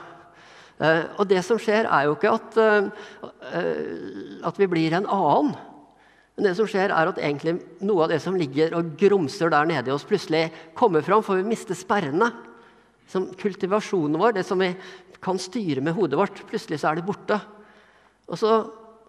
Eh, 0.86 1.02
og 1.18 1.28
det 1.28 1.42
som 1.44 1.60
skjer, 1.60 1.90
er 1.90 2.06
jo 2.06 2.14
ikke 2.16 2.36
at, 2.38 2.60
eh, 2.62 3.66
at 4.46 4.62
vi 4.62 4.70
blir 4.72 4.96
en 4.96 5.10
annen. 5.10 5.56
Men 6.36 6.48
det 6.50 6.54
som 6.60 6.70
skjer 6.70 6.94
er 6.94 7.10
at 7.10 7.20
egentlig 7.20 7.58
noe 7.88 8.06
av 8.06 8.14
det 8.14 8.22
som 8.24 8.38
ligger 8.38 8.78
og 8.78 8.94
grumser 9.00 9.52
der 9.52 9.68
nede 9.68 9.92
i 9.92 9.96
oss, 9.96 10.08
plutselig 10.08 10.50
kommer 10.78 11.04
fram, 11.04 11.26
for 11.26 11.42
vi 11.42 11.50
mister 11.50 11.76
sperrene. 11.76 12.30
Som 13.10 13.30
kultivasjonen 13.42 14.22
vår, 14.22 14.38
det 14.38 14.46
som 14.48 14.62
vi 14.62 14.72
kan 15.24 15.40
styre 15.42 15.84
med 15.84 15.98
hodet 15.98 16.20
vårt, 16.20 16.46
plutselig 16.50 16.80
så 16.82 16.92
er 16.92 17.00
det 17.00 17.08
borte. 17.10 17.42
Og 18.30 18.40
så 18.40 18.58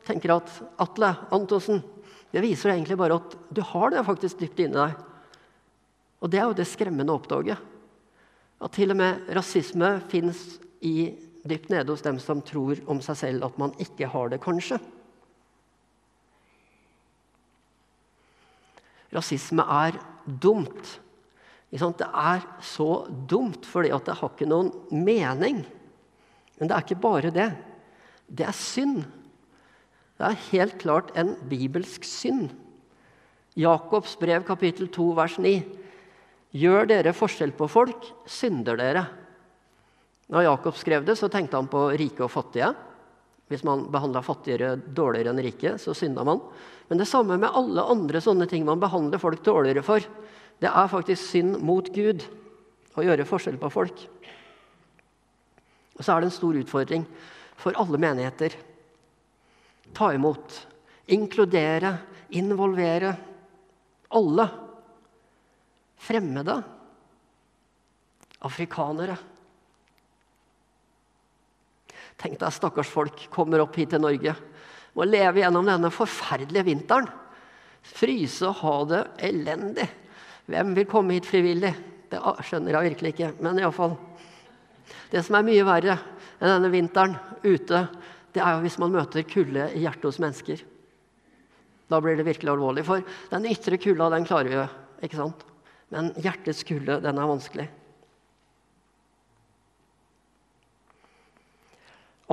tenker 0.07 0.37
at 0.37 0.51
Atle 0.83 1.15
Antonsen, 1.35 1.83
Det 2.33 2.43
viser 2.43 2.73
egentlig 2.75 2.99
bare 2.99 3.17
at 3.17 3.35
du 3.55 3.63
har 3.65 3.91
det 3.95 4.03
faktisk 4.05 4.41
dypt 4.43 4.59
inni 4.61 4.75
deg. 4.77 4.97
Og 6.21 6.29
det 6.29 6.41
er 6.41 6.49
jo 6.51 6.57
det 6.59 6.67
skremmende 6.69 7.15
å 7.15 7.21
oppdage. 7.21 7.55
At 8.61 8.75
til 8.77 8.93
og 8.93 8.99
med 8.99 9.31
rasisme 9.37 9.95
fins 10.11 10.59
dypt 10.83 11.71
nede 11.71 11.93
hos 11.93 12.05
dem 12.05 12.19
som 12.21 12.43
tror 12.45 12.83
om 12.91 13.01
seg 13.05 13.17
selv 13.23 13.47
at 13.47 13.57
man 13.63 13.73
ikke 13.81 14.11
har 14.11 14.33
det, 14.33 14.43
kanskje. 14.43 14.81
Rasisme 19.15 19.65
er 19.87 20.01
dumt. 20.27 20.97
Det 21.71 22.09
er 22.11 22.45
så 22.63 23.07
dumt 23.29 23.67
fordi 23.69 23.95
at 23.95 24.07
det 24.07 24.19
har 24.19 24.33
ikke 24.33 24.49
noen 24.51 24.73
mening. 24.91 25.63
Men 26.59 26.69
det 26.69 26.75
er 26.75 26.85
ikke 26.85 27.01
bare 27.03 27.33
det. 27.35 27.51
Det 28.27 28.47
er 28.47 28.57
synd. 28.57 29.05
Det 30.17 30.25
er 30.25 30.45
helt 30.51 30.79
klart 30.81 31.13
en 31.19 31.35
bibelsk 31.49 32.07
synd. 32.09 32.49
Jakobs 33.57 34.17
brev 34.21 34.45
kapittel 34.49 34.89
2 34.93 35.11
vers 35.17 35.37
9. 35.41 35.55
Gjør 36.57 36.89
dere 36.89 37.13
forskjell 37.17 37.53
på 37.57 37.69
folk, 37.69 38.09
synder 38.29 38.79
dere. 38.81 39.05
Når 40.33 40.47
Jakob 40.49 40.79
skrev 40.81 41.05
det, 41.07 41.19
så 41.21 41.29
tenkte 41.33 41.59
han 41.61 41.69
på 41.71 41.87
rike 42.01 42.25
og 42.25 42.33
fattige. 42.33 42.73
Hvis 43.47 43.63
man 43.67 43.85
behandla 43.93 44.25
fattigere 44.27 44.73
dårligere 44.77 45.31
enn 45.31 45.43
rike, 45.45 45.77
så 45.79 45.95
synda 45.95 46.25
man. 46.27 46.41
Men 46.89 46.99
det 46.99 47.07
samme 47.11 47.37
med 47.39 47.53
alle 47.55 47.85
andre 47.85 48.23
sånne 48.23 48.49
ting 48.51 48.65
man 48.67 48.81
behandler 48.83 49.23
folk 49.23 49.45
dårligere 49.47 49.85
for. 49.87 50.03
Det 50.59 50.71
er 50.71 50.91
faktisk 50.91 51.21
synd 51.23 51.61
mot 51.63 51.87
Gud 51.95 52.25
å 52.97 53.05
gjøre 53.05 53.29
forskjell 53.29 53.61
på 53.61 53.71
folk. 53.71 54.07
Og 55.97 56.03
så 56.03 56.15
er 56.15 56.25
det 56.25 56.31
en 56.31 56.39
stor 56.39 56.57
utfordring 56.59 57.05
for 57.61 57.77
alle 57.79 58.01
menigheter. 58.01 58.57
Ta 59.97 60.11
imot, 60.12 60.67
inkludere, 61.09 61.95
involvere 62.37 63.15
alle. 64.12 64.49
Fremmede. 65.97 66.57
Afrikanere. 68.45 69.17
Tenk 72.17 72.37
deg 72.41 72.53
stakkars 72.53 72.91
folk 72.93 73.26
kommer 73.33 73.65
opp 73.65 73.76
hit 73.81 73.95
til 73.95 74.05
Norge. 74.05 74.35
Må 74.97 75.05
leve 75.09 75.43
gjennom 75.43 75.67
denne 75.69 75.91
forferdelige 75.93 76.69
vinteren. 76.69 77.09
Fryse 77.87 78.49
og 78.49 78.61
ha 78.62 78.76
det 78.91 79.03
elendig. 79.29 79.87
Hvem 80.47 80.73
vil 80.76 80.88
komme 80.91 81.17
hit 81.17 81.29
frivillig? 81.29 81.73
Det 82.11 82.21
skjønner 82.47 82.76
jeg 82.76 82.93
virkelig 82.93 83.12
ikke. 83.15 83.33
Men 83.43 83.61
iallfall. 83.61 83.97
Det 85.11 85.25
som 85.26 85.38
er 85.38 85.47
mye 85.49 85.67
verre 85.67 85.97
enn 86.37 86.53
denne 86.53 86.71
vinteren 86.73 87.17
ute, 87.45 87.87
det 88.37 88.43
er 88.45 88.57
jo 88.57 88.64
hvis 88.66 88.76
man 88.83 88.93
møter 88.93 89.25
kulde 89.25 89.71
i 89.73 89.83
hjertet 89.87 90.11
hos 90.11 90.21
mennesker. 90.21 90.61
Da 91.88 92.00
blir 92.02 92.19
det 92.19 92.26
virkelig 92.26 92.52
alvorlig. 92.52 92.85
For 92.85 93.05
den 93.31 93.49
ytre 93.49 93.78
kulda, 93.81 94.11
den 94.12 94.26
klarer 94.28 94.50
vi 94.52 94.59
jo. 94.59 94.66
ikke 95.07 95.21
sant? 95.21 95.45
Men 95.95 96.11
hjertets 96.21 96.61
kulde, 96.66 96.99
den 97.00 97.21
er 97.23 97.31
vanskelig. 97.31 97.66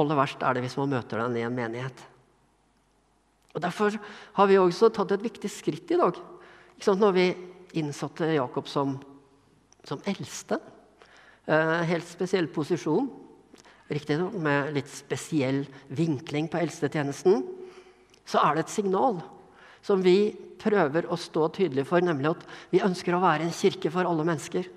Aller 0.01 0.17
verst 0.17 0.41
er 0.41 0.57
det 0.57 0.65
hvis 0.65 0.75
man 0.81 0.91
møter 0.95 1.22
den 1.22 1.38
i 1.38 1.45
en 1.45 1.55
menighet. 1.55 2.03
Og 3.53 3.62
Derfor 3.62 3.95
har 4.33 4.50
vi 4.50 4.57
også 4.57 4.89
tatt 4.89 5.13
et 5.13 5.24
viktig 5.24 5.51
skritt 5.53 5.91
i 5.93 6.00
dag. 6.01 6.17
Når 6.83 7.12
vi 7.15 7.27
innsatte 7.79 8.33
Jakob 8.33 8.67
som, 8.67 8.98
som 9.86 10.01
eldste. 10.10 10.57
Eh, 11.45 11.83
helt 11.88 12.10
spesiell 12.10 12.50
posisjon. 12.51 13.07
Riktignok 13.92 14.36
med 14.40 14.72
litt 14.78 14.90
spesiell 14.92 15.63
vinkling 15.92 16.48
på 16.52 16.62
eldstetjenesten. 16.62 17.44
Så 18.24 18.40
er 18.40 18.56
det 18.56 18.66
et 18.66 18.75
signal 18.78 19.20
som 19.84 20.00
vi 20.04 20.32
prøver 20.63 21.10
å 21.12 21.20
stå 21.20 21.50
tydelig 21.58 21.84
for, 21.90 22.04
nemlig 22.04 22.32
at 22.32 22.46
vi 22.72 22.84
ønsker 22.86 23.16
å 23.16 23.24
være 23.24 23.44
en 23.48 23.56
kirke 23.56 23.92
for 23.92 24.08
alle 24.08 24.24
mennesker. 24.28 24.70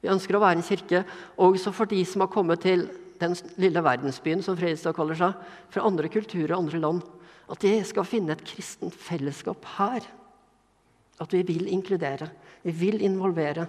Vi 0.00 0.08
ønsker 0.12 0.38
å 0.38 0.42
være 0.42 0.60
en 0.60 0.66
kirke 0.66 1.02
også 1.40 1.72
for 1.74 1.90
de 1.90 2.04
som 2.08 2.22
har 2.24 2.30
kommet 2.32 2.62
til 2.64 2.86
den 3.20 3.34
lille 3.60 3.82
verdensbyen 3.84 4.40
som 4.44 4.56
Fredrikstad 4.56 4.94
kaller 4.96 5.18
seg, 5.18 5.34
fra 5.68 5.84
andre 5.84 6.08
kulturer 6.12 6.54
og 6.54 6.62
andre 6.64 6.80
land. 6.80 7.02
At 7.50 7.60
de 7.66 7.74
skal 7.84 8.06
finne 8.08 8.32
et 8.36 8.46
kristent 8.46 8.94
fellesskap 8.96 9.66
her. 9.76 10.06
At 11.20 11.34
vi 11.34 11.42
vil 11.44 11.66
inkludere. 11.68 12.30
Vi 12.64 12.72
vil 12.72 13.02
involvere. 13.04 13.66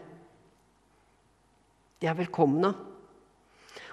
De 2.00 2.08
er 2.08 2.16
velkomne. 2.22 2.72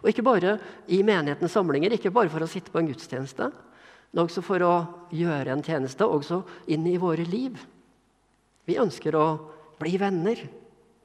Og 0.02 0.10
ikke 0.12 0.24
bare 0.26 0.56
i 0.86 1.00
menighetens 1.06 1.54
samlinger, 1.56 1.94
ikke 1.96 2.12
bare 2.14 2.30
for 2.32 2.44
å 2.44 2.50
sitte 2.50 2.72
på 2.72 2.80
en 2.80 2.90
gudstjeneste, 2.90 3.50
men 4.12 4.22
også 4.24 4.42
for 4.44 4.62
å 4.64 4.74
gjøre 5.12 5.52
en 5.52 5.64
tjeneste 5.64 6.06
også 6.06 6.40
inn 6.72 6.86
i 6.88 6.96
våre 7.00 7.26
liv. 7.28 7.58
Vi 8.68 8.78
ønsker 8.80 9.16
å 9.16 9.26
bli 9.80 9.96
venner. 10.00 10.40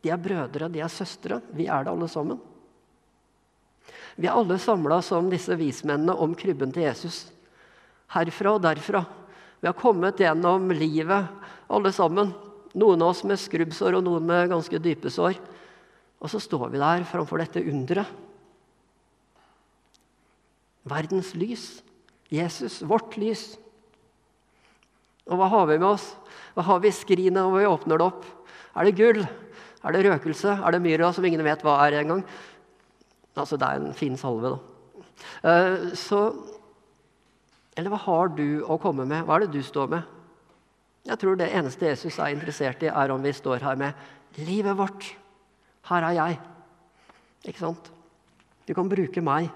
De 0.04 0.12
er 0.12 0.20
brødre, 0.20 0.70
de 0.72 0.82
er 0.84 0.92
søstre. 0.92 1.40
Vi 1.56 1.68
er 1.72 1.86
det 1.86 1.94
alle 1.94 2.10
sammen. 2.12 2.40
Vi 4.16 4.28
er 4.28 4.38
alle 4.38 4.60
samla 4.62 5.02
som 5.04 5.30
disse 5.32 5.56
vismennene 5.58 6.16
om 6.16 6.36
krybben 6.38 6.74
til 6.76 6.86
Jesus. 6.86 7.26
Herfra 8.14 8.58
og 8.58 8.64
derfra. 8.64 9.04
Vi 9.64 9.70
har 9.70 9.80
kommet 9.80 10.20
gjennom 10.20 10.70
livet, 10.76 11.32
alle 11.72 11.92
sammen. 11.96 12.34
Noen 12.78 13.02
av 13.06 13.14
oss 13.14 13.24
med 13.28 13.40
skrubbsår 13.42 13.98
og 13.98 14.06
noen 14.06 14.28
med 14.28 14.52
ganske 14.52 14.80
dype 14.82 15.12
sår. 15.14 15.40
Og 16.24 16.32
så 16.32 16.42
står 16.42 16.70
vi 16.74 16.82
der 16.82 17.08
framfor 17.08 17.42
dette 17.42 17.64
underet. 17.64 18.08
Verdens 20.90 21.32
lys. 21.38 21.68
Jesus, 22.34 22.82
vårt 22.88 23.16
lys. 23.22 23.54
Og 25.30 25.40
hva 25.40 25.48
har 25.52 25.68
vi 25.70 25.78
med 25.80 25.94
oss? 25.94 26.10
Hva 26.56 26.66
har 26.68 26.82
vi 26.84 26.92
i 26.92 26.96
skrinet 26.96 27.40
når 27.40 27.56
vi 27.56 27.70
åpner 27.70 28.00
det 28.00 28.08
opp? 28.10 28.26
Er 28.76 28.88
det 28.88 28.98
gull? 28.98 29.22
Er 29.84 29.96
det 29.96 30.04
røkelse? 30.08 30.58
Er 30.60 30.76
det 30.76 30.82
myra, 30.84 31.12
som 31.14 31.26
ingen 31.28 31.44
vet 31.46 31.64
hva 31.64 31.78
er 31.86 32.02
engang? 32.02 32.24
Altså, 33.34 33.58
det 33.58 33.68
er 33.68 33.80
en 33.80 33.96
fin 33.98 34.18
salve, 34.20 34.56
da. 34.56 34.60
Uh, 35.44 35.94
så 35.96 36.20
Eller 37.78 37.90
hva 37.90 37.98
har 38.04 38.34
du 38.38 38.62
å 38.70 38.78
komme 38.78 39.06
med? 39.10 39.24
Hva 39.26 39.38
er 39.38 39.46
det 39.46 39.56
du 39.56 39.64
står 39.66 39.88
med? 39.90 40.10
Jeg 41.10 41.18
tror 41.20 41.40
det 41.40 41.50
eneste 41.50 41.88
Jesus 41.88 42.20
er 42.22 42.30
interessert 42.36 42.84
i, 42.86 42.92
er 42.92 43.12
om 43.12 43.24
vi 43.24 43.32
står 43.34 43.66
her 43.66 43.80
med 43.80 44.38
livet 44.46 44.78
vårt. 44.78 45.08
Her 45.90 46.06
er 46.06 46.14
jeg. 46.20 46.38
Ikke 47.50 47.64
sant? 47.64 47.90
Du 48.68 48.76
kan 48.78 48.92
bruke 48.92 49.24
meg. 49.26 49.50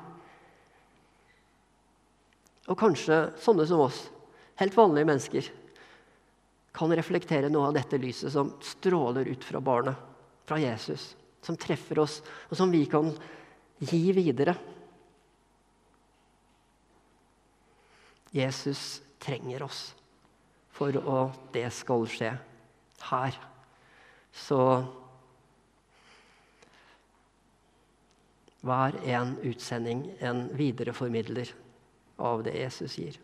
Og 2.68 2.78
kanskje 2.80 3.22
sånne 3.40 3.66
som 3.68 3.82
oss, 3.86 4.02
helt 4.60 4.76
vanlige 4.76 5.08
mennesker, 5.08 5.50
kan 6.78 6.94
reflektere 6.94 7.50
noe 7.50 7.70
av 7.70 7.78
dette 7.78 7.98
lyset 7.98 8.34
som 8.34 8.52
stråler 8.62 9.30
ut 9.32 9.44
fra 9.46 9.62
barnet, 9.64 9.96
fra 10.48 10.60
Jesus, 10.62 11.16
som 11.42 11.58
treffer 11.58 12.00
oss, 12.04 12.20
og 12.52 12.58
som 12.60 12.72
vi 12.72 12.84
kan 12.90 13.10
gi 13.80 14.12
videre. 14.16 14.56
Jesus 18.36 19.00
trenger 19.24 19.64
oss 19.66 19.82
for 20.78 20.94
at 20.94 21.40
det 21.56 21.70
skal 21.74 22.06
skje 22.12 22.34
her. 23.10 23.38
Så 24.38 24.60
hver 28.62 28.98
en 29.08 29.38
utsending 29.48 30.04
en 30.20 30.46
videreformidler 30.58 31.54
av 32.18 32.44
det 32.44 32.54
Jesus 32.58 32.98
gir. 32.98 33.20